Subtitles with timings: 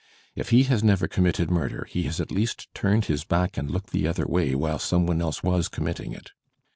[0.33, 3.91] If he has never committed murder, he has at least turned his back and looked
[3.91, 6.31] the other way while some one else was conmiitting it.'